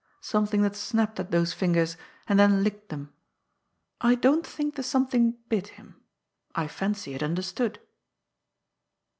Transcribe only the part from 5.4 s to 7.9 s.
bit them. I fancy it understood.